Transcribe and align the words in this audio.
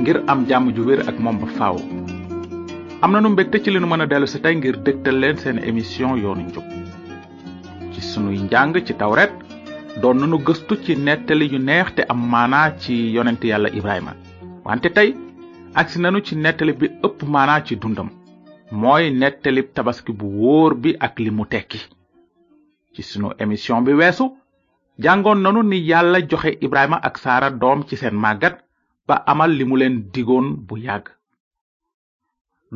ngir 0.00 0.16
am 0.32 0.40
jamm 0.48 0.66
ju 0.76 0.82
wér 0.88 1.00
ak 1.10 1.16
mom 1.24 1.36
ba 1.40 1.46
faaw 1.56 1.76
am 3.04 3.12
nu 3.20 3.28
mbégte 3.34 3.56
ci 3.62 3.68
li 3.74 3.80
nu 3.82 3.88
mën 3.90 4.02
a 4.04 4.06
dellu 4.10 4.28
ngir 4.56 4.76
dégtal 4.86 5.16
leen 5.22 5.36
seen 5.42 5.58
émission 5.68 6.16
yoonu 6.22 6.42
njub 6.48 6.66
ci 7.92 8.00
sunu 8.10 8.30
njàng 8.46 8.72
ci 8.86 8.92
tawret 9.00 9.32
doon 10.02 10.16
nañu 10.20 10.38
gëstu 10.46 10.74
ci 10.84 10.92
netali 11.06 11.46
yu 11.52 11.58
neex 11.68 11.88
te 11.96 12.02
am 12.12 12.20
maana 12.32 12.60
ci 12.82 12.94
yonent 13.14 13.42
yalla 13.50 13.68
ibrahima 13.78 14.12
wante 14.66 14.88
ak 15.02 15.08
Aksi 15.80 15.98
nañu 16.00 16.20
ci 16.26 16.34
netali 16.36 16.72
bi 16.80 16.86
ëpp 17.06 17.18
maana 17.34 17.64
ci 17.66 17.74
dundam 17.80 18.08
mooy 18.82 19.04
nettali 19.20 19.62
tabaski 19.74 20.12
bu 20.18 20.26
wóor 20.40 20.72
bi 20.82 20.90
ak 21.06 21.14
li 21.24 21.30
mu 21.30 21.44
tekki 21.52 21.80
ci 22.94 23.02
sunu 23.10 23.28
émission 23.42 23.84
bi 23.86 23.92
weesu 24.00 24.24
jàngoon 25.04 25.40
nanu 25.42 25.60
ni 25.62 25.78
yàlla 25.90 26.18
joxe 26.30 26.50
ibrahima 26.66 26.98
ak 27.08 27.14
sara 27.24 27.48
dom 27.62 27.78
ci 27.88 27.96
seen 28.00 28.16
màggat 28.24 28.56
ba 29.06 29.14
amal 29.32 29.50
li 29.58 29.64
leen 29.80 29.96
digoon 30.14 30.46
bu 30.66 30.74
yàgg 30.86 31.06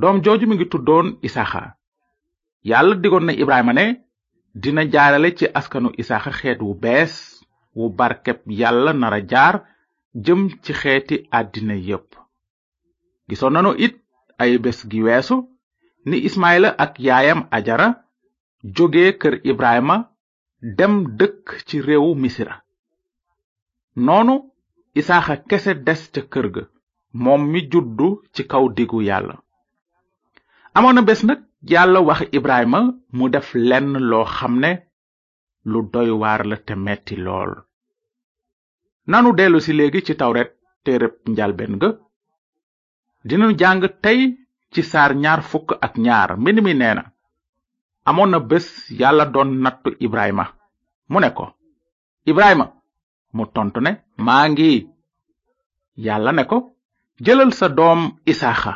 doom 0.00 0.16
jooju 0.24 0.44
mi 0.48 0.54
ngi 0.56 0.66
tuddoon 0.72 1.06
isaaxa 1.26 1.62
yàlla 2.70 2.94
digoon 3.02 3.24
na 3.26 3.32
ibrahima 3.42 3.72
ne 3.78 3.84
dina 4.62 4.82
jaarale 4.92 5.28
ci 5.38 5.44
askanu 5.58 5.88
isaaxa 6.00 6.30
xeet 6.38 6.58
wu 6.66 6.72
bees 6.82 7.12
wu 7.76 7.84
barkeb 7.98 8.38
yàlla 8.60 8.92
nara 9.00 9.18
jaar 9.32 9.54
jëm 10.24 10.40
ci 10.62 10.72
xeeti 10.80 11.16
àddina 11.38 11.76
yépp 11.88 12.08
gisoon 13.28 13.52
nanu 13.54 13.70
it 13.84 13.94
ay 14.42 14.52
bés 14.64 14.78
gi 14.90 15.00
weesu 15.06 15.36
ni 16.08 16.16
ismaila 16.28 16.68
ak 16.84 16.92
yaayam 17.06 17.40
ajara 17.56 17.88
joge 18.76 19.04
kër 19.20 19.34
ibrahima 19.50 19.96
dem 20.78 20.94
dëkk 21.18 21.46
ci 21.66 21.76
réewu 21.86 22.10
misira 22.22 22.54
noonu 24.04 24.34
isaaxa 25.00 25.34
kese 25.50 25.72
des 25.86 26.02
ca 26.14 26.22
kër 26.32 26.46
ga 26.54 26.62
moom 27.22 27.42
mi 27.52 27.60
juddu 27.72 28.08
ci 28.34 28.42
kaw 28.52 28.64
diggu 28.76 28.98
yàlla 29.08 29.34
amoon 30.76 30.94
na 30.96 31.02
bés 31.08 31.20
na 31.28 31.34
yàlla 31.72 31.98
wax 32.08 32.20
ibrahima 32.38 32.80
mu 33.16 33.24
def 33.34 33.48
lenn 33.68 33.88
loo 34.10 34.26
xam 34.36 34.54
ne 34.62 34.72
lu 35.70 35.78
doy 35.92 36.10
waar 36.20 36.42
la 36.50 36.56
te 36.66 36.74
metti 36.84 37.14
lool 37.26 37.52
nanu 39.10 39.28
dellu 39.38 39.58
si 39.64 39.72
léegi 39.78 40.00
ci 40.06 40.12
tawret 40.20 40.50
téereb 40.84 41.14
njalbeen 41.34 41.74
ga 41.82 41.88
dinañu 43.28 43.54
jàng 43.60 43.82
tey 44.04 44.20
ci 44.72 44.80
saar 44.90 45.10
ñaar 45.22 45.40
fukk 45.50 45.68
ak 45.84 45.94
ñaar 46.04 46.30
mbind 46.40 46.58
mi 46.64 46.72
nee 46.80 46.94
na 46.98 47.04
amoon 48.10 48.30
na 48.32 48.38
bés 48.50 48.66
yàlla 49.00 49.24
doon 49.34 49.50
nattu 49.64 49.90
ibrahima 50.06 50.44
mu 51.12 51.18
ne 51.20 51.28
ko 51.38 51.46
ibrahima 52.30 52.66
mu 53.36 53.44
tontu 53.56 53.80
ne 53.86 53.92
Mangi 54.24 54.52
ngi 54.82 54.86
yàlla 56.06 56.30
ne 56.34 56.42
ko 56.50 56.58
jëlal 57.24 57.50
sa 57.58 57.66
doom 57.78 58.00
isaaxa 58.32 58.72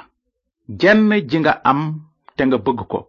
jenn 0.81 1.11
ji 1.29 1.39
nga 1.41 1.53
am 1.71 1.81
te 2.37 2.43
nga 2.47 2.59
bëgg 2.67 2.81
ko 2.93 3.01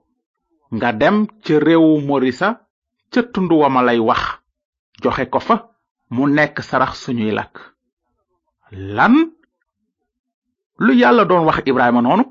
nga 0.75 0.89
dem 0.99 1.17
ca 1.43 1.53
réewu 1.65 1.91
morisa 2.07 2.47
ca 3.11 3.19
tund 3.33 3.51
wa 3.59 3.67
lay 3.87 3.99
wax 4.07 4.21
joxe 5.01 5.23
ko 5.33 5.39
fa 5.47 5.55
mu 6.13 6.21
nekk 6.35 6.55
sarax 6.69 6.93
suñuy 7.03 7.31
lan 8.95 9.13
lu 10.85 10.91
yàlla 11.01 11.23
doon 11.29 11.45
wax 11.47 11.57
ibrahima 11.69 12.01
noonu 12.03 12.23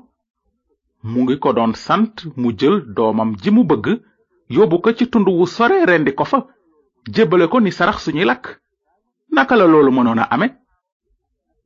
mu 1.11 1.19
ngi 1.23 1.35
ko 1.43 1.49
doon 1.57 1.73
sant 1.85 2.15
mu 2.39 2.47
jël 2.59 2.77
doomam 2.95 3.29
ji 3.41 3.49
mu 3.55 3.61
bëgg 3.69 3.85
yóbbu 4.55 4.75
ko 4.83 4.89
ci 4.97 5.05
tund 5.11 5.27
wu 5.37 5.45
sore 5.55 5.75
rendi 5.89 6.11
ko 6.17 6.23
fa 6.31 6.37
ko 7.51 7.57
ni 7.59 7.71
sarax 7.77 7.97
suñuy 8.05 8.25
naka 9.31 9.55
la 9.55 9.65
loolu 9.65 9.91
mënoon 9.93 10.21
ame 10.29 10.47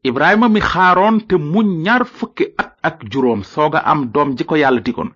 ibrahima 0.05 0.49
mi 0.49 0.59
xaaroon 0.61 1.19
te 1.27 1.35
muñ 1.35 1.67
ñaar 1.85 2.03
fukki 2.05 2.45
at 2.61 2.71
ak 2.81 2.97
juróom 3.11 3.43
sooga 3.43 3.79
am 3.91 4.11
doom 4.13 4.35
ji 4.37 4.45
ko 4.45 4.55
yàlla 4.55 4.79
digoon 4.81 5.09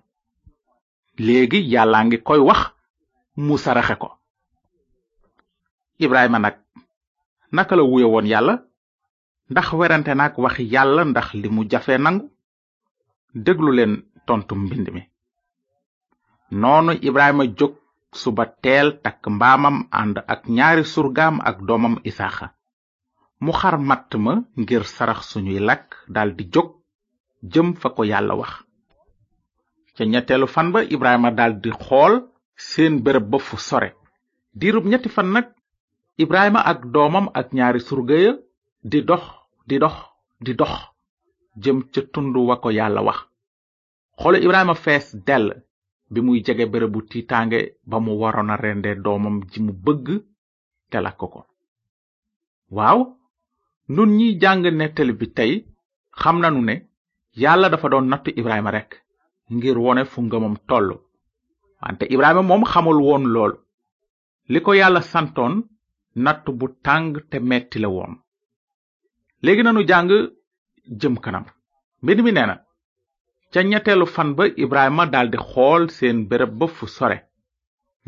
léegi 1.18 1.60
yàllaa 1.72 2.04
ngi 2.04 2.18
koy 2.22 2.38
wax 2.42 2.60
mu 3.36 3.56
saraxe 3.58 3.94
ko 3.98 4.08
ibrahima 5.98 6.38
nag 6.38 6.56
naka 7.52 7.76
la 7.76 7.82
wuye 7.82 8.04
woon 8.04 8.26
yàlla 8.26 8.62
ndax 9.50 9.72
werante 9.72 10.12
nag 10.14 10.32
waxi 10.38 10.64
yàlla 10.72 11.04
ndax 11.04 11.34
li 11.34 11.48
mu 11.50 11.64
jafe 11.70 11.94
nangu 11.98 12.30
déglu 13.34 13.70
leen 13.72 14.02
tontu 14.26 14.54
mbind 14.54 14.88
mi 14.94 15.02
noonu 16.60 16.90
ibrahima 17.08 17.44
jóg 17.58 17.74
suba 18.12 18.44
teel 18.62 18.98
takk 19.04 19.22
mbaamam 19.36 19.76
ànd 20.00 20.16
ak 20.34 20.42
ñaari 20.56 20.84
surgaam 20.94 21.36
ak 21.48 21.56
doomam 21.68 21.96
isaaxa 22.10 22.46
mu 23.44 23.52
xar 23.60 23.76
matt 23.88 24.10
ma 24.24 24.32
ngir 24.60 24.84
sarax 24.94 25.20
suñuy 25.30 25.60
lakk 25.68 25.86
daldi 26.14 26.44
jog 26.54 26.68
jëm 27.52 27.68
fa 27.80 27.88
ko 27.96 28.02
yàlla 28.10 28.34
wax 28.40 28.52
ca 29.94 30.04
ñetteelu 30.12 30.46
fan 30.54 30.68
ba 30.74 30.80
ibrahima 30.94 31.30
daldi 31.38 31.70
xool 31.86 32.14
seen 32.68 32.94
bërëb 33.04 33.26
ba 33.30 33.38
fu 33.46 33.56
sore 33.68 33.88
diirub 34.58 34.84
ñetti 34.90 35.08
fan 35.16 35.28
nag 35.34 35.46
ibrahima 36.24 36.60
ak 36.70 36.80
doomam 36.94 37.26
ak 37.38 37.46
ñaari 37.56 37.80
surgaya 37.88 38.32
di 38.90 38.98
dox 39.08 39.24
di 39.68 39.76
dox 39.82 39.96
di 40.44 40.52
dox 40.60 40.74
jëm 41.62 41.78
ca 41.92 42.00
tund 42.12 42.34
wa 42.46 42.56
yàlla 42.78 43.00
wax 43.08 43.20
xoolu 44.20 44.36
ibrahima 44.46 44.74
fees 44.84 45.06
dell 45.26 45.48
bi 46.12 46.20
muy 46.26 46.40
jege 46.46 46.64
bérébu 46.72 46.98
tiitaange 47.10 47.60
ba 47.90 47.96
mu 48.04 48.12
waroon 48.20 48.50
a 48.54 48.94
doomam 49.04 49.36
ji 49.50 49.60
bëgg 49.84 50.06
te 50.90 50.98
lakk 51.04 51.18
ko 51.32 51.40
waaw 52.76 52.98
nun 53.94 54.10
ñiy 54.18 54.34
jàng 54.42 54.64
nettali 54.78 55.12
bi 55.20 55.26
tey 55.36 55.52
xam 56.20 56.36
nanu 56.40 56.60
ne 56.68 56.74
yàlla 57.42 57.68
dafa 57.70 57.88
doon 57.90 58.06
nattu 58.08 58.30
ibrahima 58.40 58.70
rekk 58.76 58.92
ngir 59.54 59.78
wone 59.84 60.02
fu 60.10 60.18
ngëmam 60.22 60.56
toll 60.68 60.88
wante 61.82 62.04
ibrahima 62.14 62.42
moom 62.48 62.64
xamul 62.72 62.98
woon 63.06 63.24
lool 63.34 63.52
li 64.52 64.58
ko 64.64 64.70
yàlla 64.80 65.00
santoon 65.12 65.54
natt 66.24 66.44
bu 66.58 66.64
tàng 66.86 67.12
te 67.30 67.38
metti 67.48 67.78
la 67.80 67.88
woon 67.96 68.14
léegi 69.44 69.62
nanu 69.64 69.80
jàng 69.88 70.10
jëm 71.00 71.16
kanam 71.24 71.44
mbind 72.02 72.20
mi 72.24 72.32
nee 72.32 72.46
na 72.48 72.56
ca 73.52 73.62
ñetteelu 73.64 74.06
fan 74.14 74.30
ba 74.38 74.44
ibrahima 74.64 75.04
daldi 75.14 75.38
xool 75.52 75.82
seen 75.96 76.18
bërëb 76.30 76.52
ba 76.58 76.66
fu 76.76 76.84
sore 76.96 77.18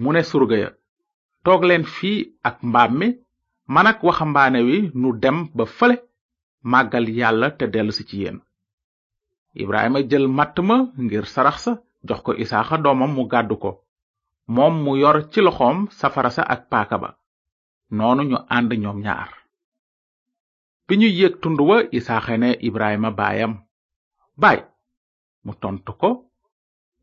mu 0.03 0.13
ne 0.13 0.23
surga 0.31 0.57
ya 0.65 0.71
toog 1.45 1.63
leen 1.69 1.85
fii 1.97 2.19
ak 2.49 2.57
mbaam 2.71 2.93
mi 3.01 3.09
manak 3.75 3.99
waxambaane 4.07 4.61
wi 4.69 4.79
nu 5.01 5.09
dem 5.23 5.37
ba 5.57 5.65
fële 5.79 5.97
màggal 6.73 7.07
yàlla 7.21 7.47
te 7.59 7.65
dellusi 7.75 8.05
ci 8.09 8.17
yéen 8.23 8.39
ibrahima 9.63 9.99
jël 10.11 10.27
matt 10.39 10.57
ma 10.69 10.77
ngir 11.05 11.25
sarax 11.35 11.57
sa 11.65 11.73
jox 12.09 12.21
ko 12.27 12.31
isaaxa 12.43 12.77
doomam 12.85 13.13
mu 13.17 13.25
gàddu 13.33 13.57
ko 13.63 13.71
moom 14.55 14.75
mu 14.85 14.93
yor 15.03 15.17
ci 15.33 15.41
loxoom 15.43 15.79
safara 16.01 16.31
sa 16.37 16.43
ak 16.55 16.61
paaka 16.71 16.97
ba 17.03 17.09
noonu 17.97 18.23
ñu 18.31 18.39
ànd 18.57 18.71
ñoom 18.83 18.99
ñaar 19.05 19.31
bi 20.87 20.95
ñu 21.01 21.09
yéeg 21.19 21.35
tund 21.43 21.61
wa 21.69 21.77
isaaxa 21.99 22.35
ne 22.39 22.51
ibrahima 22.69 23.11
baayam 23.19 23.53
baay 24.43 24.59
mu 25.45 25.53
tontu 25.61 25.93
ko 25.99 26.11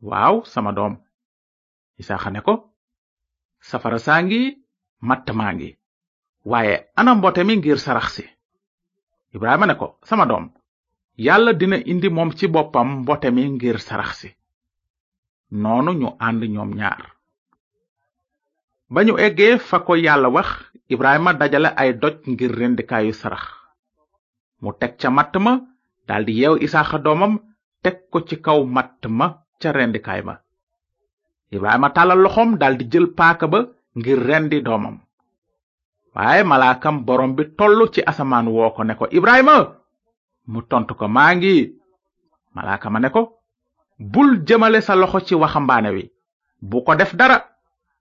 waaw 0.03 0.43
sama 0.47 0.71
dom, 0.71 0.95
Isa 1.99 2.15
ne 2.15 2.19
kan 2.23 2.35
ya, 2.35 2.41
ko 2.41 2.71
safara 3.59 3.99
saa 3.99 4.21
ngi 4.23 4.55
matt 5.03 5.27
maa 5.35 5.51
ngi 5.53 5.75
waaye 6.47 6.85
ana 6.95 7.11
mbote 7.19 7.43
mi 7.43 7.57
ngir 7.59 7.75
sarax 7.79 8.13
si 8.13 8.25
ibrahima 9.35 9.65
ne 9.67 9.75
ko 9.75 9.97
sama 10.07 10.23
dom, 10.25 10.47
yalla 11.19 11.51
dina 11.53 11.75
indi 11.77 12.07
moom 12.09 12.31
ci 12.33 12.47
boppam 12.47 13.01
mbote 13.03 13.29
mi 13.35 13.49
ngir 13.51 13.77
sarax 13.83 14.11
si 14.21 14.29
noonu 15.59 15.91
ñu 15.99 16.09
ànd 16.27 16.41
ñoom 16.55 16.71
ñaar 16.79 17.03
ba 18.93 18.99
ñu 19.03 19.13
eggee 19.19 19.57
fa 19.59 19.79
ko 19.83 19.95
yàlla 19.99 20.29
wax 20.31 20.49
ibrahima 20.93 21.33
dajale 21.35 21.69
ay 21.75 21.91
doj 22.01 22.15
ngir 22.31 22.51
rendikaayu 22.59 23.11
sarax 23.13 23.43
mu 24.63 24.71
teg 24.79 24.93
ca 24.99 25.09
matt 25.11 25.35
daldi 26.07 26.33
yew 26.41 26.55
isaaxa 26.65 26.97
doomam 27.03 27.33
tek 27.83 27.95
ko 28.11 28.17
ci 28.27 28.35
kaw 28.45 28.59
matt 28.75 29.01
ma 29.17 29.27
ca 29.61 29.69
rendikaay 29.77 30.21
ma 30.27 30.33
ibrahima 31.55 31.87
tàllal 31.95 32.19
loxom 32.25 32.49
daldi 32.61 32.85
jël 32.91 33.07
paaka 33.17 33.45
ba 33.53 33.59
ngir 33.97 34.19
rendi 34.27 34.57
doomam 34.67 34.95
waaye 36.15 36.41
malaakam 36.51 36.95
borom 37.07 37.31
bi 37.37 37.43
tollu 37.57 37.85
ci 37.93 37.99
asamaan 38.11 38.47
woo 38.53 38.69
ko 38.75 38.81
ne 38.83 38.93
ko 38.99 39.05
ibrahima 39.17 39.55
mu 40.51 40.59
tontu 40.69 40.93
ko 40.99 41.05
maa 41.15 41.33
ngi 41.37 41.55
malaaka 42.55 42.87
ma 42.93 42.99
ne 43.01 43.09
ko 43.15 43.21
bul 44.11 44.29
jëmale 44.47 44.79
sa 44.87 44.93
loxo 45.01 45.19
ci 45.27 45.33
waxambaane 45.41 45.89
wi 45.95 46.03
bu 46.69 46.77
ko 46.85 46.91
def 46.99 47.11
dara 47.19 47.37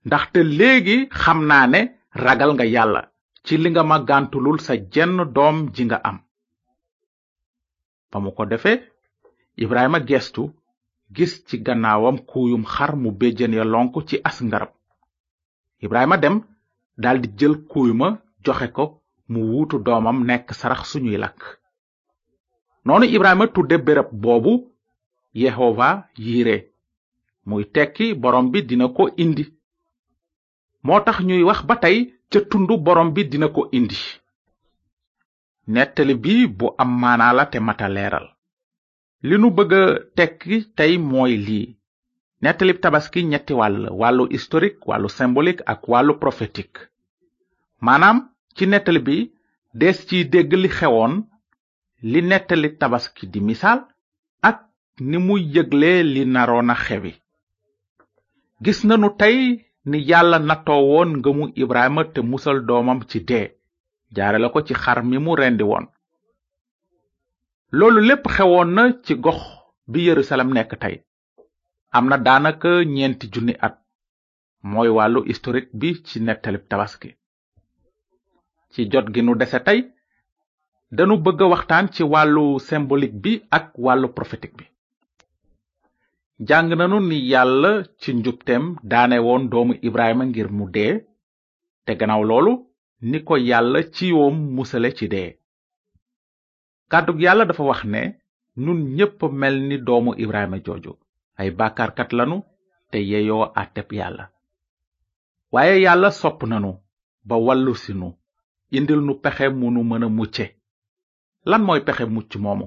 ndaxte 0.06 0.40
léegi 0.58 0.96
xam 1.22 1.38
naa 1.50 1.66
ne 1.72 1.80
ragal 2.24 2.50
nga 2.54 2.66
yàlla 2.74 3.00
ci 3.44 3.54
li 3.62 3.68
nga 3.70 3.82
ma 3.90 3.96
gàntulul 4.08 4.58
sa 4.66 4.72
jenn 4.92 5.14
doom 5.34 5.56
ji 5.74 5.82
nga 5.86 5.98
am 6.08 6.16
ba 8.10 8.16
mu 8.24 8.30
ko 8.36 8.44
defee 8.52 8.78
ibrahima 9.64 9.98
gestu 10.08 10.42
gis 11.16 11.32
ci 11.46 11.56
gannaawam 11.66 12.16
kuuyum 12.28 12.62
xar 12.72 12.90
mu 13.02 13.10
béjjén 13.18 13.52
ya 13.58 13.64
lonk 13.72 13.92
ci 14.08 14.16
as 14.28 14.38
ngarab 14.48 14.72
ibrahima 15.84 16.16
dem 16.22 16.36
daldi 17.02 17.28
jël 17.38 17.54
kuuy 17.70 17.90
joxe 18.44 18.66
ko 18.76 18.84
mu 19.30 19.40
wuutu 19.50 19.76
doomam 19.86 20.18
nekk 20.28 20.46
sarax 20.58 20.80
suñuy 20.92 21.16
lakk 21.22 21.42
noonu 22.84 23.04
ibrahima 23.16 23.46
tudde 23.54 23.76
béréb 23.86 24.08
boobu 24.22 24.52
yehova 25.42 25.88
yiire 26.22 26.56
muy 27.48 27.64
tekki 27.74 28.06
borom 28.22 28.46
bi 28.52 28.58
dina 28.68 28.86
ko 28.96 29.02
indi 29.24 29.44
moo 30.84 31.00
tax 31.06 31.16
ñuy 31.28 31.42
wax 31.48 31.60
ba 31.68 31.74
tey 31.82 31.96
ca 32.30 32.38
tundu 32.50 32.74
borom 32.84 33.08
bi 33.14 33.22
dina 33.30 33.48
ko 33.54 33.62
indi 33.78 33.98
nettali 35.72 36.14
bi 36.22 36.32
bu 36.58 36.66
am 36.82 36.90
maanaa 37.00 37.32
la 37.36 37.44
te 37.52 37.58
mata 37.66 37.88
leeral 37.96 38.28
li 39.26 39.36
nu 39.40 39.48
bëgg 39.56 39.72
a 39.80 39.84
tekki 40.16 40.56
tey 40.78 40.92
mooy 41.10 41.32
lii 41.46 41.66
nettalib 42.44 42.78
tabaski 42.82 43.20
ñetti 43.30 43.52
wàll 43.60 43.78
wàllu 44.00 44.24
historique 44.34 44.82
wàllu 44.88 45.08
symbolique 45.18 45.62
ak 45.72 45.80
wàllu 45.90 46.12
prophétique 46.22 46.80
maanaam 47.84 48.16
ci 48.56 48.62
nettali 48.70 49.00
bi 49.06 49.16
des 49.80 49.98
ci 50.08 50.16
dégg 50.32 50.50
li 50.62 50.68
xewoon 50.78 51.12
li 52.12 52.20
nettali 52.30 52.68
tabaski 52.80 53.24
di 53.32 53.40
misaal 53.48 53.78
ak 54.48 54.58
ni 55.08 55.16
mu 55.26 55.34
yëgle 55.54 55.90
li 56.14 56.22
naroon 56.34 56.70
a 56.74 56.76
xewi 56.84 57.12
gis 58.64 58.80
na 58.88 58.94
nu 59.02 59.08
tey 59.20 59.36
ni 59.88 59.98
yàlla 60.10 60.38
nattoo 60.48 60.80
woon 60.92 61.10
mu 61.38 61.44
ibrahima 61.62 62.02
te 62.14 62.20
musal 62.30 62.58
doomam 62.68 63.00
ci 63.10 63.18
dee 63.28 63.46
jaare 64.14 64.38
ko 64.54 64.58
ci 64.66 64.74
xar 64.82 64.98
mi 65.08 65.16
mu 65.24 65.32
rendi 65.40 65.64
woon 65.70 65.86
loolu 67.76 68.00
lépp 68.08 68.24
xewoon 68.36 68.68
na 68.76 68.82
ci 69.04 69.12
gox 69.24 69.40
bi 69.90 69.98
yerusalem 70.08 70.50
nekk 70.54 70.72
tey 70.82 70.96
am 71.96 72.04
na 72.10 72.16
daanaka 72.26 72.70
ñeenti 72.96 73.26
junni 73.32 73.54
at 73.66 73.74
mooy 74.70 74.88
wàllu 74.96 75.20
historique 75.30 75.70
bi 75.80 75.88
ci 76.06 76.16
nettalib 76.26 76.64
tabaski 76.70 77.10
ci 78.72 78.80
jot 78.92 79.06
gi 79.14 79.20
nu 79.22 79.32
dese 79.40 79.58
tey 79.66 79.80
danu 80.96 81.14
bëgg 81.24 81.40
waxtaan 81.52 81.86
ci 81.94 82.02
wàllu 82.12 82.44
symbolique 82.68 83.20
bi 83.22 83.32
ak 83.58 83.66
wàllu 83.84 84.08
prophétique 84.16 84.56
bi 84.58 84.64
jàng 86.48 86.68
nanu 86.78 86.98
ni 87.08 87.18
yàlla 87.32 87.72
ci 88.00 88.10
njubteem 88.14 88.64
daanewoon 88.90 89.42
doomu 89.52 89.74
ibrahima 89.88 90.24
ngir 90.30 90.48
mu 90.56 90.64
dee 90.74 90.94
te 91.84 91.92
gannaaw 91.98 92.22
loolu 92.30 92.52
ni 93.10 93.18
ko 93.26 93.34
yàlla 93.50 93.78
ci 93.94 94.04
yoom 94.14 94.36
musale 94.56 94.90
ci 94.98 95.06
dee 95.14 95.30
kàddug 96.92 97.18
yàlla 97.24 97.44
dafa 97.48 97.62
wax 97.68 97.80
ne 97.92 98.02
nun 98.56 98.78
ñépp 98.96 99.22
mel 99.40 99.56
ni 99.68 99.76
doomu 99.86 100.12
ibrahima 100.22 100.58
jooju 100.66 100.92
ay 101.40 101.48
bàkkaarkat 101.58 102.10
lanu 102.16 102.36
te 102.90 102.98
yeyoo 103.10 103.46
àtteb 103.60 103.88
yàlla 103.98 104.24
waaye 105.52 105.74
yàlla 105.84 106.10
sopp 106.20 106.40
nanu 106.50 106.72
ba 107.28 107.36
wallu 107.46 107.74
si 107.82 107.92
nu 108.00 108.08
indil 108.76 109.00
nu 109.06 109.12
pexe 109.22 109.46
mu 109.58 109.70
nu 109.70 109.82
mën 109.90 110.04
a 110.04 110.08
mucce 110.18 110.46
lan 111.50 111.62
mooy 111.66 111.80
pexe 111.86 112.04
mucc 112.14 112.32
moomu 112.42 112.66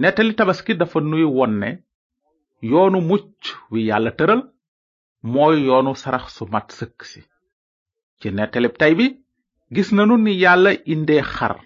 nettali 0.00 0.32
tabaski 0.38 0.72
dafa 0.76 1.00
nuy 1.00 1.24
won 1.38 1.52
ne 1.60 1.70
yoonu 2.70 3.00
mucc 3.00 3.38
wi 3.70 3.78
yàlla 3.88 4.10
tëral 4.18 4.42
mooy 5.22 5.56
yoonu 5.66 5.94
sarax 6.02 6.24
su 6.36 6.44
mat 6.52 6.68
sëkk 6.78 7.00
si 7.10 7.20
ci 8.20 8.28
nettalib 8.30 8.74
tey 8.80 8.92
bi 8.98 9.06
gis 9.74 9.90
nanu 9.92 10.16
ni 10.24 10.32
yàlla 10.42 10.70
indee 10.94 11.22
xar 11.22 11.56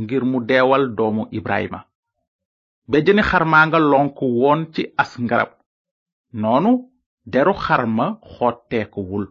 ngir 0.00 0.22
mu 0.30 0.38
deewal 0.48 0.84
doomu 0.98 1.22
ibrahima 1.38 1.80
bejjani 2.90 3.22
xarmaa 3.30 3.64
nga 3.68 3.78
lonk 3.92 4.14
woon 4.40 4.60
ci 4.74 4.82
as 5.02 5.12
ngarab 5.26 5.50
noonu 6.40 6.72
deru 7.32 7.54
xarma 7.64 8.06
xotteekuwul 8.32 9.24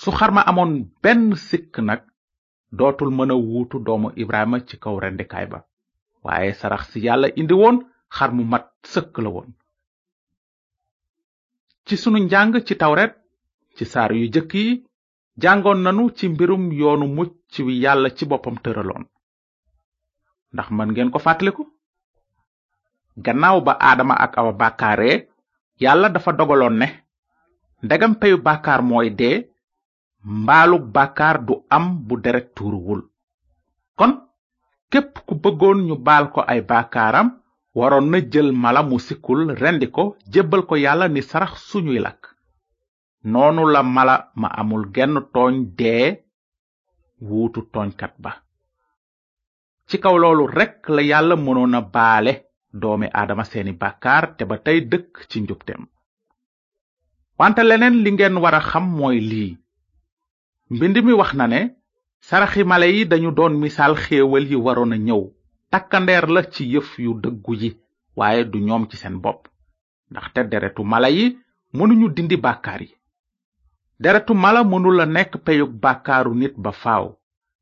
su 0.00 0.08
xarma 0.18 0.40
amoon 0.50 0.72
benn 1.02 1.22
sikk 1.48 1.74
nag 1.88 2.00
dootul 2.78 3.10
mën 3.16 3.32
a 3.34 3.36
wuutu 3.48 3.76
doomu 3.86 4.08
ibrahima 4.22 4.56
ci 4.68 4.74
kaw 4.82 4.94
rendikaay 5.02 5.46
ba 5.52 5.58
waaye 6.24 6.50
sarax 6.60 6.82
si 6.90 6.98
yàlla 7.06 7.28
indi 7.40 7.54
won 7.62 7.76
xarmu 8.16 8.42
mat 8.52 8.66
sëkk 8.92 9.14
la 9.24 9.30
woon 9.34 9.48
ci 11.86 11.94
sunu 12.02 12.18
njàng 12.24 12.52
ci 12.66 12.74
tawret 12.80 13.12
ci 13.76 13.84
saar 13.92 14.10
yu 14.20 14.26
jëkk 14.34 14.52
yi 14.64 14.70
jàngoon 15.42 15.80
nanu 15.84 16.02
ci 16.16 16.24
mbirum 16.32 16.62
yoonu 16.80 17.06
mucc 17.16 17.34
wi 17.66 17.74
yàlla 17.84 18.08
ci 18.16 18.24
boppam 18.30 18.58
tëraloon 18.66 19.04
ndax 20.54 20.66
man 20.70 20.88
ngeen 20.94 21.10
ko 21.12 21.18
fàttaliku 21.18 21.62
gannaaw 23.24 23.58
ba 23.66 23.72
aadama 23.88 24.14
ak 24.24 24.32
awa 24.40 24.52
bàkkaaree 24.60 25.16
yàlla 25.82 26.08
dafa 26.14 26.30
dogaloon 26.38 26.76
ne 26.80 26.86
ndegam 27.84 28.12
peyu 28.20 28.36
bàkkaar 28.46 28.80
mooy 28.88 29.08
dee 29.20 29.36
mbaalug 30.40 30.84
bàkkaar 30.96 31.36
du 31.46 31.54
am 31.76 31.84
bu 32.06 32.14
deret 32.24 32.48
tuuruwul 32.56 33.00
kon 33.98 34.12
képp 34.90 35.12
ku 35.26 35.34
bëggoon 35.42 35.78
ñu 35.88 35.94
baal 36.06 36.24
ko 36.34 36.40
ay 36.52 36.60
bàkkaaram 36.70 37.28
waroon 37.78 38.06
na 38.10 38.18
jël 38.32 38.48
mala 38.62 38.80
mu 38.88 38.96
sikkul 39.06 39.40
rendi 39.62 39.86
ko 39.96 40.02
jébbal 40.32 40.62
ko 40.68 40.74
yàlla 40.84 41.06
ni 41.14 41.20
sarax 41.30 41.52
suñuy 41.70 42.00
lakk 42.04 42.22
noonu 43.32 43.62
la 43.74 43.80
mala 43.96 44.14
ma 44.40 44.48
amul 44.60 44.84
genn 44.94 45.14
tooñ 45.34 45.54
dee 45.78 46.06
wuutu 47.28 47.60
tooñkat 47.72 48.14
ba 48.24 48.30
ci 49.88 49.96
kaw 50.02 50.14
loolu 50.22 50.44
rekk 50.58 50.82
la 50.94 51.02
yàlla 51.10 51.36
mënoon 51.46 51.74
a 51.74 51.80
baale 51.94 52.32
doomi 52.82 53.08
aadama 53.20 53.44
seeni 53.52 53.72
bàkkaar 53.82 54.24
te 54.36 54.42
ba 54.50 54.56
tey 54.64 54.78
dëkk 54.92 55.14
ci 55.30 55.38
njubteem 55.44 55.82
wante 57.38 57.62
leneen 57.68 57.96
li 58.04 58.10
ngeen 58.14 58.36
war 58.42 58.54
a 58.54 58.60
xam 58.70 58.84
mooy 58.98 59.18
lii 59.30 59.52
mbind 60.74 60.96
mi 61.06 61.12
wax 61.20 61.30
na 61.38 61.46
ne 61.48 61.60
saraxi 62.26 62.62
mala 62.70 62.86
yi 62.94 63.02
dañu 63.10 63.30
doon 63.36 63.54
misaal 63.62 63.94
xéewal 64.04 64.44
yi 64.50 64.56
waroon 64.64 64.92
a 64.92 64.96
ñëw 65.06 65.22
takkandeer 65.72 66.26
la 66.34 66.42
ci 66.52 66.64
yëf 66.74 66.88
yu 67.04 67.10
dëggu 67.22 67.52
yi 67.62 67.70
waaye 68.18 68.42
du 68.52 68.58
ñoom 68.66 68.84
ci 68.90 68.96
seen 68.96 69.16
bopp 69.24 69.42
ndaxte 70.10 70.40
deretu 70.50 70.82
mala 70.92 71.08
yi 71.16 71.26
mënuñu 71.76 72.06
dindi 72.16 72.36
bàkkaar 72.44 72.82
yi 72.88 72.94
deretu 74.02 74.32
mala 74.44 74.60
mënula 74.70 75.04
nekk 75.06 75.32
peyug 75.44 75.70
bàkkaaru 75.84 76.34
nit 76.40 76.54
ba 76.64 76.72
faaw 76.82 77.06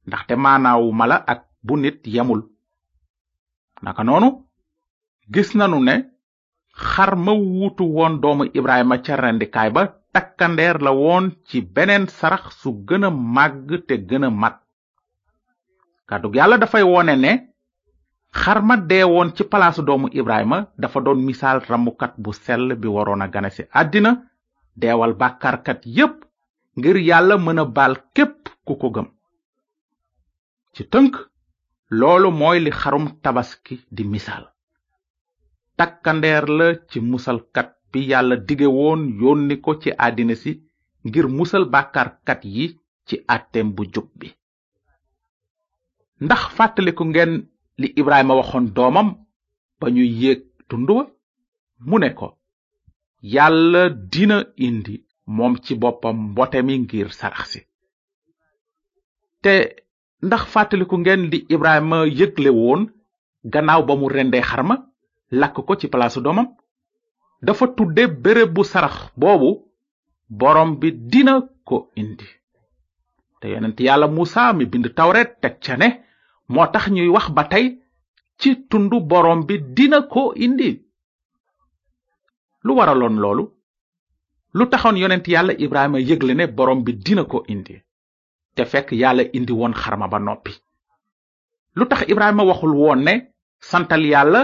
ndaxte 0.09 0.35
maanaawu 0.45 0.93
mala 1.01 1.17
ak 1.33 1.41
bu 1.63 1.75
nit 1.83 2.03
yamul 2.17 2.43
naka 3.87 4.03
noonu 4.07 4.29
gis 5.33 5.51
nanu 5.59 5.79
ne 5.89 5.97
xar 6.89 7.15
ma 7.17 7.33
wuutu 7.33 7.85
woon 7.95 8.19
doomu 8.23 8.45
ibrahima 8.59 8.99
ca 9.05 9.17
rendikaay 9.17 9.71
ba 9.71 9.83
takkandeer 10.13 10.83
la 10.83 10.91
woon 10.93 11.25
ci 11.47 11.63
beneen 11.75 12.07
sarax 12.09 12.43
su 12.61 12.71
gën 12.89 13.05
a 13.05 13.11
màgg 13.11 13.69
te 13.89 13.95
gën 14.09 14.25
a 14.27 14.31
mat 14.31 14.57
kàddug 16.09 16.35
yàlla 16.37 16.59
dafay 16.59 16.83
wone 16.83 17.15
ne 17.17 17.33
xar 18.33 18.61
ma 18.63 18.77
dee 18.77 19.05
woon 19.05 19.31
ci 19.37 19.45
palaasu 19.45 19.83
doomu 19.85 20.09
ibrahima 20.13 20.67
dafa 20.79 21.01
doon 21.01 21.21
misaal 21.25 21.61
rammukat 21.69 22.15
bu 22.19 22.33
sell 22.33 22.75
bi 22.77 22.89
waroon 22.89 23.23
a 23.23 23.29
gane 23.29 23.51
si 23.51 23.63
àddina 23.71 24.13
deewal 24.75 25.15
bàkkaarkat 25.15 25.81
yépp 25.87 26.23
ngir 26.79 26.97
yàlla 26.97 27.37
mën 27.39 27.59
a 27.59 27.65
baal 27.65 27.95
képp 28.15 28.49
ku 28.65 28.75
ko 28.81 28.89
gëm 28.95 29.07
ci 30.75 30.85
tënk 30.89 31.15
loolu 31.99 32.31
mooy 32.41 32.59
li 32.65 32.73
xarum 32.81 33.07
tabaski 33.23 33.75
di 33.97 34.03
misaal 34.13 34.45
takkandeer 35.77 36.47
la 36.59 36.67
ci 36.89 36.99
musalkat 37.11 37.69
bi 37.91 37.99
yàlla 38.11 38.35
dige 38.49 38.67
woon 38.79 39.01
yónni 39.21 39.57
ko 39.65 39.71
ci 39.83 39.91
àddina 40.07 40.35
si 40.43 40.53
ngir 41.07 41.27
musal 41.37 41.65
bàkkaarkat 41.75 42.41
yi 42.55 42.65
ci 43.07 43.15
àtteem 43.35 43.69
bu 43.77 43.83
jub 43.95 44.09
bi 44.19 44.29
ndax 46.25 46.43
fàttaliku 46.57 47.05
ngeen 47.07 47.33
li 47.81 47.89
Ibrahima 48.01 48.35
waxoon 48.39 48.67
doomam 48.77 49.09
ba 49.81 49.87
ñuy 49.95 50.11
yéeg 50.21 50.41
tund 50.69 50.89
wa 50.97 51.05
mu 51.89 51.97
ne 51.99 52.11
ko 52.19 52.29
yàlla 53.35 53.83
dina 54.13 54.39
indi 54.67 54.95
moom 55.35 55.55
ci 55.65 55.73
boppam 55.81 56.17
mbote 56.31 56.61
mi 56.67 56.75
ngir 56.83 57.09
sarax 57.19 57.47
si 57.53 57.61
ndax 60.23 60.43
fàttaliku 60.53 60.97
ngeen 60.99 61.31
di 61.31 61.39
Ibrahima 61.49 61.97
yëgle 62.19 62.51
woon 62.59 62.83
gannaaw 63.53 63.83
ba 63.87 63.95
mu 64.01 64.07
rendee 64.15 64.43
xar 64.49 64.63
ma 64.69 64.77
lakk 65.41 65.55
ko 65.67 65.73
ci 65.81 65.87
palaasu 65.93 66.21
doomam 66.23 66.49
dafa 67.47 67.65
tudde 67.77 68.03
bërëb 68.23 68.51
bu 68.55 68.63
sarax 68.73 68.97
boobu 69.21 69.51
borom 70.41 70.71
bi 70.81 70.89
dina 71.11 71.35
ko 71.69 71.77
indi 72.03 72.27
te 73.41 73.47
yonent 73.53 73.79
yàlla 73.81 74.07
Musaa 74.09 74.53
mi 74.53 74.65
bind 74.73 74.87
tawret 74.97 75.31
teg 75.43 75.55
ca 75.65 75.75
ne 75.77 75.89
moo 76.53 76.67
tax 76.73 76.85
ñuy 76.95 77.09
wax 77.15 77.27
ba 77.37 77.43
tey 77.53 77.67
ci 78.41 78.49
tundu 78.71 78.97
borom 79.11 79.41
bi 79.49 79.55
dina 79.77 79.99
ko 80.13 80.23
indi 80.45 80.71
lu 82.65 82.73
waraloon 82.77 83.17
loolu 83.23 83.45
lu 84.57 84.65
taxoon 84.71 84.99
yonent 85.03 85.27
yàlla 85.29 85.53
Ibrahima 85.65 85.99
yëgle 86.09 86.33
ne 86.35 86.47
borom 86.57 86.81
bi 86.87 86.93
dina 87.05 87.25
ko 87.25 87.43
indi 87.49 87.82
te 88.57 88.65
fekk 88.73 88.89
yàlla 89.01 89.23
indi 89.37 89.53
woon 89.59 89.75
xarma 89.83 90.07
ba 90.13 90.19
noppi 90.29 90.53
lu 91.77 91.85
tax 91.91 92.01
ibrahima 92.13 92.43
waxul 92.51 92.75
woon 92.83 93.01
ne 93.07 93.15
santal 93.69 94.03
yàlla 94.13 94.41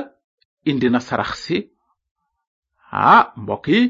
indi 0.70 0.88
na 0.90 1.00
sarax 1.08 1.30
si 1.44 1.56
ah 3.08 3.24
mbokk 3.42 3.66
yi 3.72 3.80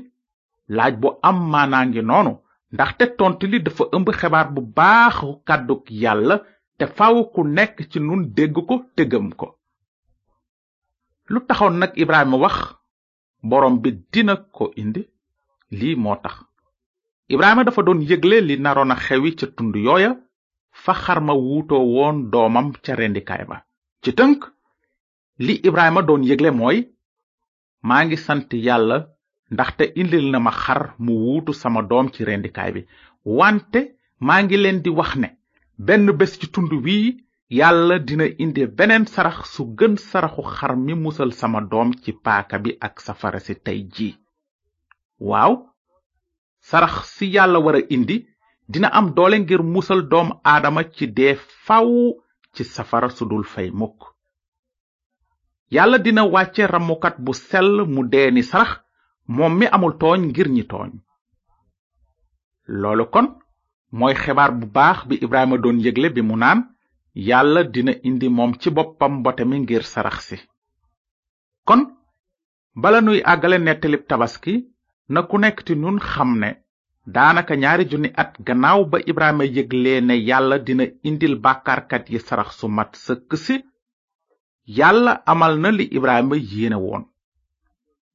laaj 0.76 0.94
bu 1.02 1.08
am 1.28 1.38
maanaa 1.52 1.84
ngi 1.88 2.02
noonu 2.08 2.32
ndaxte 2.74 3.04
tontu 3.18 3.44
li 3.52 3.58
dafa 3.66 3.84
ëmb 3.96 4.08
xibaar 4.20 4.48
bu 4.54 4.60
baaxu 4.76 5.30
kàdduk 5.48 5.84
yàlla 6.02 6.34
te 6.78 6.84
faaw 6.96 7.16
ku 7.32 7.40
nekk 7.56 7.76
ci 7.90 7.98
nun 8.00 8.20
dégg 8.36 8.56
ko 8.68 8.74
te 8.96 9.02
ko 9.40 9.46
lu 11.32 11.38
taxoon 11.48 11.74
nag 11.80 11.92
ibrahima 12.02 12.36
wax 12.44 12.56
boroom 13.48 13.76
bi 13.82 13.90
dina 14.12 14.34
ko 14.56 14.64
indi 14.82 15.02
lii 15.78 15.94
moo 16.02 16.16
tax 16.24 16.34
ibrahima 17.34 17.64
dafa 17.68 17.82
doon 17.86 18.00
yëgle 18.10 18.38
li 18.48 18.54
naroon 18.66 18.90
a 18.90 18.96
xewi 19.04 19.30
ca 19.38 19.46
tund 19.56 19.74
yooya 19.86 20.10
fa 20.82 20.92
xarma 21.02 21.32
wuutoo 21.44 21.84
woon 21.94 22.16
doomam 22.32 22.68
ca 22.84 22.92
rendikaay 23.00 23.44
ba 23.50 23.56
ci 24.02 24.10
tënk 24.18 24.38
li 25.46 25.54
ibrahima 25.68 26.02
doon 26.08 26.22
yëgle 26.30 26.50
mooy 26.60 26.78
maa 27.88 28.02
ngi 28.06 28.16
sant 28.26 28.48
yàlla 28.66 28.96
ndaxte 29.54 29.84
indil 30.00 30.26
na 30.32 30.38
ma 30.46 30.52
xar 30.64 30.80
mu 31.04 31.12
wuutu 31.24 31.52
sama 31.62 31.80
doom 31.90 32.06
ci 32.14 32.20
rendikaay 32.28 32.70
bi 32.74 32.82
wante 33.38 33.80
maa 34.26 34.42
ngi 34.42 34.56
leen 34.62 34.78
di 34.84 34.90
wax 34.98 35.12
ne 35.20 35.28
benn 35.86 36.06
bés 36.18 36.32
ci 36.40 36.46
tund 36.54 36.72
wii 36.84 37.06
yàlla 37.58 37.96
dina 38.06 38.26
indi 38.44 38.62
beneen 38.78 39.04
sarax 39.14 39.38
su 39.54 39.62
gën 39.78 39.94
saraxu 40.10 40.42
xar 40.56 40.72
mi 40.84 40.94
musal 41.04 41.30
sama 41.40 41.60
doom 41.72 41.88
ci 42.02 42.10
paaka 42.24 42.56
bi 42.64 42.70
ak 42.86 42.94
safara 43.06 43.40
si 43.46 43.54
tey 43.66 43.78
jii 43.94 44.14
waaw 45.30 45.52
sarax 46.70 46.94
si 47.16 47.26
yàlla 47.34 47.58
wara 47.66 47.80
indi 47.96 48.16
dina 48.72 48.88
am 48.98 49.06
doole 49.16 49.36
ngir 49.44 49.62
musal 49.74 50.00
doom 50.10 50.28
aadama 50.52 50.82
ci 50.94 51.04
dee 51.16 51.34
faw 51.64 51.88
ci 52.54 52.62
safara 52.74 53.08
su 53.16 53.22
dul 53.30 53.44
fay 53.52 53.68
mukk 53.80 53.98
yàlla 55.74 55.98
dina 56.06 56.22
wàcce 56.34 56.62
ramukat 56.74 57.16
bu 57.24 57.32
sell 57.48 57.72
mu 57.92 58.02
deeni 58.12 58.34
ni 58.34 58.42
sarax 58.50 58.72
moom 59.36 59.52
mi 59.58 59.66
amul 59.76 59.94
tooñ 60.00 60.20
ngir 60.28 60.48
ñi 60.54 60.62
tooñ 60.70 60.90
loolu 62.80 63.04
kon 63.14 63.26
mooy 63.98 64.14
xibaar 64.22 64.52
bu 64.58 64.66
baax 64.76 64.98
bi 65.08 65.14
Ibrahima 65.24 65.56
doon 65.62 65.78
yëgle 65.84 66.08
bi 66.14 66.22
mu 66.28 66.34
naan 66.42 66.60
yàlla 67.28 67.62
dina 67.74 67.92
indi 68.08 68.28
moom 68.36 68.52
ci 68.60 68.68
boppam 68.76 69.12
mbote 69.20 69.42
mi 69.50 69.56
ngir 69.62 69.82
sarax 69.92 70.18
si 70.28 70.36
kon 71.68 71.80
bala 72.82 72.98
nuy 73.06 73.18
àggale 73.32 73.58
nettalib 73.58 74.02
tabaski 74.10 74.54
na 75.12 75.20
ku 75.28 75.36
nekk 75.40 75.58
ci 75.66 75.72
ñun 75.82 75.98
xam 76.10 76.30
ne 76.42 76.48
daanaka 77.14 77.54
ñaari 77.62 77.84
junni 77.90 78.10
at 78.22 78.32
gannaaw 78.46 78.80
ba 78.90 78.96
Ibrahima 79.10 79.44
yëgle 79.56 80.00
ne 80.06 80.14
yàlla 80.28 80.56
dina 80.66 80.84
indil 81.08 81.34
bàkkaarkat 81.44 82.04
yi 82.12 82.18
sarax 82.26 82.50
su 82.58 82.66
mat 82.76 82.92
sëkk 83.04 83.30
si 83.44 83.56
yàlla 84.78 85.12
amal 85.32 85.54
na 85.62 85.70
li 85.78 85.84
Ibrahima 85.96 86.36
yéene 86.50 86.76
woon 86.84 87.04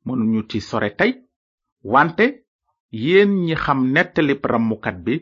mënuñu 0.05 0.41
ci 0.49 0.59
sore 0.61 0.89
tey 0.99 1.11
wante 1.91 2.25
yéen 3.03 3.31
ñi 3.45 3.55
xam 3.63 3.79
nettali 3.93 4.33
rammukat 4.51 4.97
bi 5.05 5.15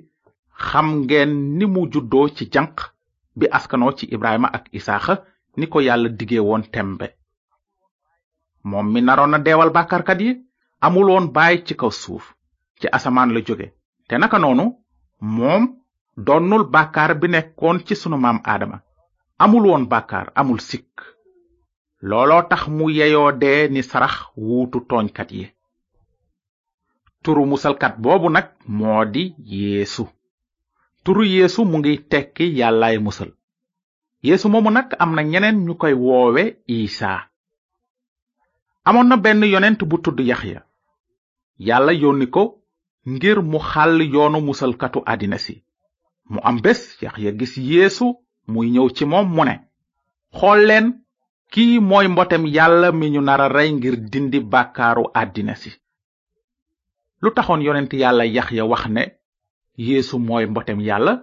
xam 0.70 0.88
ngeen 1.04 1.32
ni 1.58 1.66
mu 1.74 1.82
juddoo 1.92 2.28
ci 2.36 2.44
janq 2.54 2.78
bi 3.38 3.46
askanoo 3.58 3.94
ci 3.98 4.06
Ibrahima 4.16 4.48
ak 4.58 4.66
Isaaxa 4.80 5.16
ni 5.58 5.66
ko 5.72 5.78
yàlla 5.88 6.10
diggee 6.18 6.40
woon 6.48 6.64
tembe 6.74 7.08
moom 8.70 8.88
mi 8.94 9.00
naroon 9.02 9.38
deewal 9.46 9.72
bàkkaarkat 9.76 10.20
yi 10.26 10.32
amul 10.86 11.08
woon 11.14 11.28
baay 11.36 11.56
ci 11.66 11.74
kaw 11.80 11.92
suuf 12.02 12.26
ci 12.80 12.88
asamaan 12.98 13.32
la 13.36 13.42
jóge 13.48 13.68
te 14.08 14.16
naka 14.18 14.38
noonu 14.42 14.64
moom 15.36 15.64
donnul 16.26 16.64
bàkkaar 16.74 17.12
bi 17.20 17.28
nekkoon 17.34 17.78
ci 17.88 17.94
sunu 18.02 18.18
maam 18.24 18.40
aadama 18.52 18.78
amul 19.44 19.64
woon 19.68 19.84
bàkkaar 19.92 20.28
amul 20.42 20.60
sikk 20.70 20.94
looloo 22.10 22.42
tax 22.50 22.62
mu 22.76 22.86
yeyoo 23.00 23.32
dee 23.42 23.62
ni 23.74 23.82
sarax 23.90 24.16
wuutu 24.46 24.78
tooñkat 24.90 25.30
yi 25.40 25.46
turu 27.24 27.44
musalkat 27.52 27.94
boobu 28.04 28.28
nag 28.36 28.48
moo 28.78 29.02
di 29.14 29.24
yeesu 29.54 30.04
turu 31.04 31.24
yeesu 31.36 31.62
mu 31.70 31.76
ngi 31.80 31.94
tekki 32.12 32.46
yàllaay 32.60 32.98
musal 33.06 33.32
yeesu 34.28 34.46
moomu 34.52 34.70
nag 34.72 34.88
am 35.04 35.12
na 35.16 35.22
ñeneen 35.32 35.58
ñu 35.66 35.74
koy 35.82 35.94
woowe 36.06 36.44
isaa 36.78 37.20
amoon 38.88 39.08
na 39.10 39.16
benn 39.24 39.44
yonent 39.54 39.80
bu 39.90 39.98
tudd 40.04 40.20
yaxya 40.32 40.62
yàlla 41.68 41.94
yónni 42.02 42.28
ko 42.36 42.44
ngir 43.14 43.38
mu 43.52 43.60
xàll 43.70 43.98
yoonu 44.14 44.40
musalkatu 44.48 45.00
àddina 45.12 45.38
si 45.46 45.56
mu 46.34 46.40
am 46.50 46.58
bés 46.64 46.82
yaxya 47.04 47.32
gis 47.40 47.54
yéesu 47.70 48.08
muy 48.52 48.68
ñëw 48.74 48.88
ci 48.96 49.04
moom 49.12 49.28
mu 49.36 49.44
ne 49.48 49.56
xool 50.38 50.62
leen 50.70 50.86
kii 51.54 51.76
mooy 51.90 52.08
mbotem 52.14 52.44
yàlla 52.56 52.88
mi 53.00 53.06
ñu 53.14 53.22
nara 53.28 53.46
rey 53.56 53.70
ngir 53.78 53.96
dindi 54.12 54.40
bàkkaaru 54.52 55.04
àddina 55.22 55.54
si 55.62 55.72
lu 57.22 57.30
taxoon 57.36 57.62
yonent 57.68 57.92
yàlla 58.02 58.24
yax 58.26 58.46
yaxya 58.46 58.64
wax 58.72 58.84
ne 58.96 59.02
yéesu 59.86 60.16
mooy 60.28 60.46
mbotem 60.52 60.80
yàlla 60.90 61.14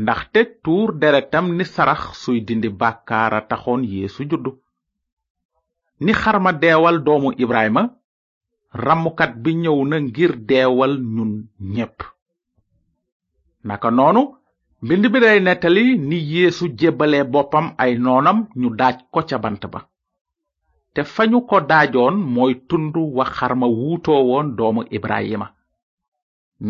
ndaxte 0.00 0.40
tuur 0.62 0.88
deretam 1.00 1.46
ni 1.56 1.64
sarax 1.74 2.00
suy 2.22 2.38
dindi 2.48 2.68
bàkkaara 2.80 3.38
taxoon 3.50 3.80
yeesu 3.92 4.22
juddu 4.30 4.52
ni 6.04 6.12
xarma 6.20 6.50
deewal 6.62 6.96
doomu 7.06 7.30
ibrahima 7.44 7.84
ramukat 8.74 9.34
bi 9.44 9.52
ñëw 9.62 9.78
na 9.88 9.96
ngir 10.02 10.32
deewal 10.48 10.92
ñun 11.14 11.32
ñépp 11.74 11.96
naka 13.68 13.88
noonu 13.96 14.22
mbind 14.84 15.04
bi 15.12 15.18
day 15.24 15.38
nettali 15.42 15.84
ni 16.08 16.16
yeesu 16.32 16.64
jébbale 16.78 17.18
boppam 17.32 17.66
ay 17.82 17.92
noonam 18.04 18.38
ñu 18.60 18.68
daaj 18.78 18.96
ko 19.12 19.20
ca 19.28 19.38
bant 19.44 19.62
ba 19.72 19.80
te 20.94 21.00
fañu 21.14 21.38
ko 21.48 21.56
daajoon 21.70 22.16
mooy 22.34 22.54
tund 22.68 22.94
wa 23.16 23.24
xarma 23.36 23.66
wuutoo 23.76 24.22
woon 24.28 24.48
doomu 24.58 24.82
ibrahima 24.96 25.46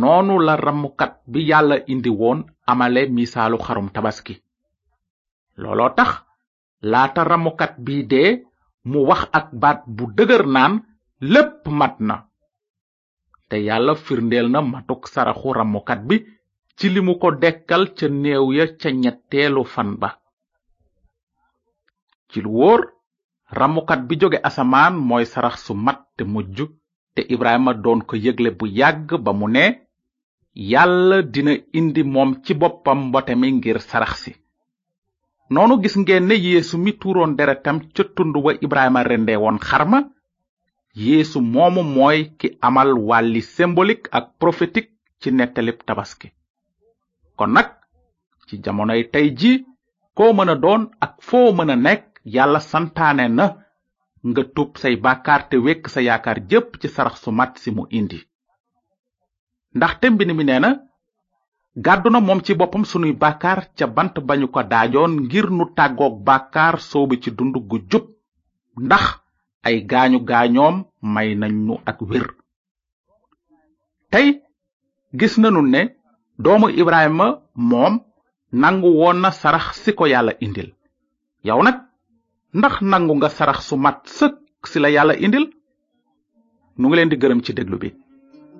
noonu 0.00 0.35
la 0.47 0.54
ramukat 0.64 1.12
bi 1.32 1.40
yàlla 1.50 1.76
indi 1.92 2.11
woon 2.21 2.38
amale 2.71 3.02
misaalu 3.16 3.56
xarum 3.64 3.88
tabaski 3.94 4.35
looloo 5.61 5.90
tax 5.99 6.11
laata 6.90 7.21
ramukat 7.30 7.73
bi 7.85 7.94
dee 8.12 8.30
mu 8.90 8.99
wax 9.09 9.23
ak 9.38 9.47
baat 9.61 9.80
bu 9.97 10.04
dëgër 10.16 10.44
naan 10.54 10.75
lépp 11.31 11.67
mat 11.81 11.97
na 12.09 12.17
te 13.49 13.57
yàlla 13.67 13.95
firndeel 14.07 14.49
na 14.50 14.61
matuk 14.73 15.02
saraxu 15.12 15.49
ramukat 15.59 16.00
bi 16.09 16.17
ci 16.76 16.87
limu 16.95 17.12
ko 17.23 17.29
dekkal 17.43 17.83
ca 17.97 18.07
néew 18.23 18.47
ya 18.57 18.67
ca 18.81 18.91
ñetteelu 19.02 19.62
fan 19.75 19.91
ba 20.00 20.11
ci 22.31 22.41
lu 22.45 22.50
wóor 22.57 22.81
ramukat 23.61 24.00
bi 24.09 24.14
jóge 24.21 24.38
asamaan 24.49 24.95
mooy 25.09 25.25
sarax 25.33 25.57
su 25.67 25.75
mat 25.87 25.99
te 26.17 26.23
mujj 26.33 26.57
te 27.14 27.21
ibrahima 27.35 27.73
doon 27.85 28.00
ko 28.09 28.14
yëgle 28.25 28.50
bu 28.59 28.67
yàgg 28.79 29.09
ba 29.25 29.33
mu 29.41 29.47
ne 29.49 29.64
yàlla 30.73 31.17
dina 31.35 31.52
indi 31.79 32.02
moom 32.14 32.31
ci 32.45 32.52
boppam 32.61 32.99
mbote 33.09 33.35
mi 33.41 33.49
ngir 33.57 33.79
sarax 33.91 34.14
si 34.23 34.33
noonu 35.52 35.75
gis 35.83 35.97
ngeen 36.02 36.25
ne 36.29 36.35
yeesu 36.47 36.76
mi 36.79 36.93
tuuroon 37.00 37.37
deretam 37.38 37.76
ca 37.95 38.02
tund 38.17 38.35
wa 38.45 38.52
ibrahima 38.64 39.02
rende 39.09 39.35
woon 39.43 39.59
xarma 39.69 40.00
yeesu 40.94 41.40
moomu 41.40 41.82
mooy 41.82 42.30
ki 42.38 42.58
amal 42.61 42.92
wàlli 43.08 43.42
symbolique 43.42 44.08
ak 44.12 44.26
prophétique 44.38 44.90
ci 45.20 45.30
nettalib 45.32 45.76
tabaski 45.87 46.28
kon 47.37 47.52
nag 47.54 47.66
ci 48.49 48.61
jamonoy 48.64 49.08
tey 49.11 49.34
ji 49.37 49.64
koo 50.14 50.32
mën 50.34 50.50
a 50.50 50.54
doon 50.54 50.90
ak 51.00 51.14
foo 51.22 51.52
mën 51.52 51.70
a 51.70 51.76
nekk 51.76 52.04
yàlla 52.25 52.61
santaane 52.61 53.26
na 53.28 53.46
nga 54.28 54.42
tuub 54.54 54.76
say 54.78 54.96
bàkkaar 54.96 55.49
te 55.49 55.56
wekk 55.56 55.88
sa 55.88 56.00
yaakaar 56.02 56.38
jépp 56.49 56.76
ci 56.80 56.88
sarax 56.88 57.22
su 57.22 57.30
mat 57.32 57.56
si 57.58 57.70
mu 57.70 57.87
indi 57.90 58.18
ndaxte 59.75 60.06
mbind 60.11 60.32
mi 60.37 60.44
nee 60.44 60.61
na 60.61 60.76
gàddu 61.84 62.08
na 62.11 62.20
moom 62.20 62.42
ci 62.44 62.54
boppam 62.54 62.84
sunuy 62.84 63.12
bàkkaar 63.12 63.61
ca 63.78 63.87
bant 63.87 64.14
bañu 64.26 64.46
ko 64.49 64.62
daajoon 64.62 65.11
ngir 65.22 65.50
nu 65.50 65.64
tàggoog 65.76 66.14
bàkkaar 66.28 66.75
soobi 66.80 67.16
ci 67.22 67.30
dund 67.37 67.54
gu 67.70 67.76
jub 67.90 68.04
ndax 68.84 69.22
ay 69.66 69.76
gaañu 69.90 70.19
gaañoom 70.31 70.76
may 71.14 71.28
nañu 71.40 71.75
ak 71.90 71.99
wér 72.09 72.26
tey 74.11 74.28
gis 75.19 75.35
nanu 75.38 75.61
ne 75.62 75.81
doomu 76.42 76.69
ibrahima 76.83 77.26
moom 77.71 77.95
nangu 78.61 78.88
woon 78.99 79.19
na 79.23 79.31
sarax 79.31 79.64
si 79.83 79.90
ko 79.99 80.04
yàlla 80.12 80.33
indil 80.40 80.69
yow 81.47 81.61
nag 81.62 81.76
ndax 82.57 82.75
nangu 82.90 83.12
nga 83.16 83.28
sarax 83.37 83.59
su 83.69 83.76
mat 83.76 83.99
sëkk 84.19 84.64
si 84.71 84.78
la 84.81 84.88
yàlla 84.95 85.14
indil 85.25 85.47
nu 86.78 86.85
ngi 86.87 86.97
leen 86.97 87.11
di 87.12 87.16
gërëm 87.23 87.40
ci 87.45 87.52
déglu 87.54 87.76
bi 87.83 87.88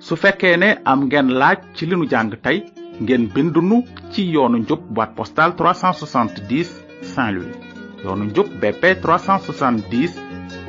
su 0.07 0.15
fekkee 0.23 0.57
ne 0.59 0.69
am 0.91 1.01
ngeen 1.07 1.29
laaj 1.41 1.59
ci 1.77 1.85
li 1.87 1.95
nu 1.97 2.07
jàng 2.11 2.31
tey 2.45 2.59
ngeen 3.05 3.25
bindunu 3.35 3.77
ci 4.13 4.23
yoonu 4.35 4.57
njub 4.63 4.81
boîte 4.95 5.15
postale 5.19 5.53
370 5.57 7.49
yoonu 8.05 8.25
njub 8.31 8.47
BP 8.61 8.83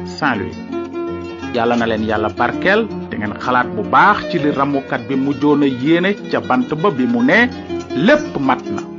saint 0.06 0.52
yalla 1.56 1.76
na 1.80 1.86
len 1.90 2.04
yalla 2.12 2.30
barkel 2.40 2.82
te 3.10 3.16
ngeen 3.18 3.34
xalaat 3.46 3.68
bu 3.76 3.82
baax 3.94 4.18
ci 4.30 4.38
li 4.44 4.52
ramukat 4.60 5.02
bi 5.08 5.16
mujjoon 5.26 5.64
a 5.68 5.70
yéene 5.84 6.12
ca 6.32 6.40
bant 6.50 6.70
ba 6.82 6.90
bi 6.98 7.06
mu 7.14 7.22
ne 7.30 7.40
lépp 8.06 8.34
mat 8.48 8.93